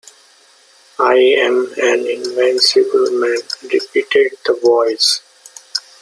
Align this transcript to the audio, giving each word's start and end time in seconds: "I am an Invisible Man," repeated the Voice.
"I 0.99 1.13
am 1.13 1.73
an 1.77 2.07
Invisible 2.07 3.11
Man," 3.11 3.37
repeated 3.61 4.31
the 4.43 4.55
Voice. 4.59 5.21